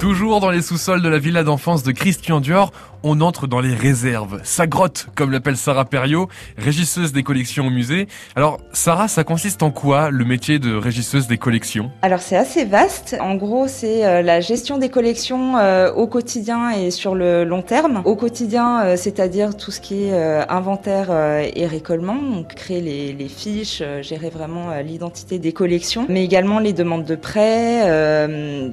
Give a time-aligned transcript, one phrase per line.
[0.00, 3.74] Toujours dans les sous-sols de la villa d'enfance de Christian Dior, on entre dans les
[3.74, 4.40] réserves.
[4.44, 8.08] Sa grotte, comme l'appelle Sarah Perriot, régisseuse des collections au musée.
[8.34, 11.90] Alors, Sarah, ça consiste en quoi le métier de régisseuse des collections?
[12.00, 13.16] Alors, c'est assez vaste.
[13.20, 17.62] En gros, c'est euh, la gestion des collections euh, au quotidien et sur le long
[17.62, 18.00] terme.
[18.06, 20.12] Au quotidien, euh, c'est-à-dire tout ce qui est
[20.48, 26.58] inventaire et récollement, donc créer les, les fiches, gérer vraiment l'identité des collections, mais également
[26.58, 27.82] les demandes de prêts,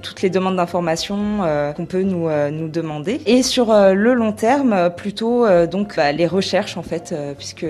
[0.02, 1.16] toutes les demandes d'informations
[1.75, 3.21] qu'on peut nous, nous demander.
[3.26, 7.34] Et sur le long terme, euh, plutôt euh, donc bah, les recherches en fait, euh,
[7.34, 7.66] puisque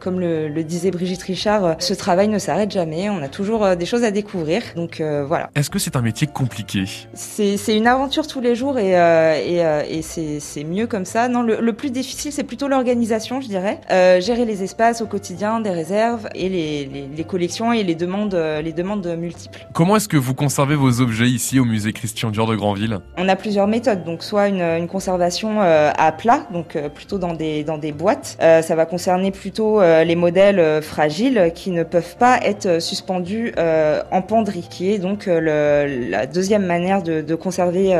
[0.00, 3.08] comme le, disait Brigitte Richard, ce travail ne s'arrête jamais.
[3.08, 4.62] On a toujours des choses à découvrir.
[4.76, 5.50] Donc voilà.
[5.54, 6.84] Est-ce que c'est un métier compliqué?
[7.14, 11.28] C'est une aventure tous les jours et, et, et c'est mieux comme ça.
[11.28, 13.80] Non, le, plus difficile c'est plutôt l'organisation, je dirais.
[14.20, 18.72] gérer les espaces au quotidien, des réserves et les, les, collections et les demandes, les
[18.72, 19.66] demandes multiples.
[19.72, 22.56] Comment est-ce que vous conservez vos objets ici au musée Christian Dior de
[23.16, 24.04] On a plusieurs méthodes.
[24.04, 28.36] Donc soit une, conservation euh, à plat, donc euh, plutôt dans des boîtes.
[28.40, 33.52] Euh, ça va concerner plutôt les modèles fragiles qui ne peuvent pas être suspendus
[34.10, 37.94] en penderie, qui est donc la deuxième manière de, conserver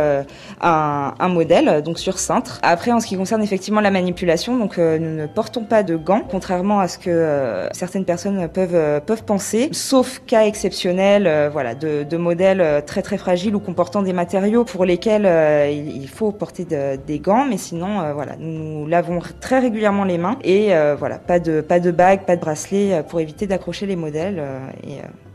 [0.60, 2.58] un, modèle, donc sur cintre.
[2.62, 6.22] Après, en ce qui concerne effectivement la manipulation, donc nous ne portons pas de gants,
[6.28, 12.82] contrairement à ce que certaines personnes peuvent penser, sauf cas exceptionnels, voilà, de, de, modèles
[12.86, 15.26] très très fragiles ou comportant des matériaux pour lesquels
[15.70, 20.18] il, faut porter de, des gants, mais sinon, euh, voilà, nous, lavons très régulièrement les
[20.18, 23.46] mains et euh, voilà, pas de pas de bague, pas de bracelet euh, pour éviter
[23.46, 24.42] d'accrocher les modèles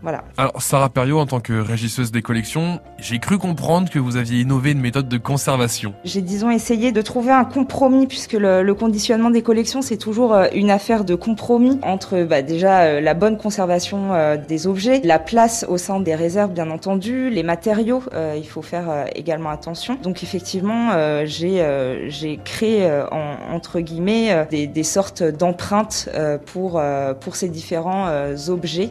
[0.04, 0.24] voilà.
[0.38, 4.42] Alors Sarah Perriot, en tant que régisseuse des collections, j'ai cru comprendre que vous aviez
[4.42, 5.94] innové une méthode de conservation.
[6.04, 10.72] J'ai disons essayé de trouver un compromis puisque le, conditionnement des collections c'est toujours une
[10.72, 14.12] affaire de compromis entre bah, déjà la bonne conservation
[14.48, 18.04] des objets, la place au sein des réserves bien entendu, les matériaux,
[18.36, 19.98] il faut faire également attention.
[20.04, 20.92] Donc effectivement,
[21.26, 21.64] j'ai
[22.08, 26.82] j'ai créé euh, entre guillemets euh, des, sortes d'empreintes euh, pour
[27.20, 28.10] pour ces différents
[28.48, 28.90] objets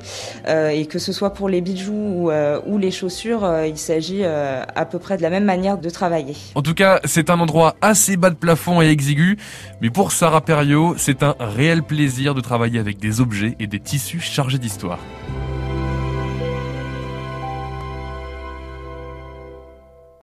[0.48, 2.30] et que ce soit pour les bijoux
[2.66, 6.36] ou, les chaussures, il s'agit à peu près de la même manière de travailler.
[6.54, 9.36] En tout cas, c'est un endroit assez bas de plafond et exigu,
[9.80, 13.80] mais pour Sarah Perriot, c'est un réel plaisir de travailler avec des objets et des
[13.80, 14.98] tissus chargés d'histoire.